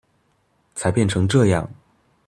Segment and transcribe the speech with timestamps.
[0.73, 1.67] 才變成這樣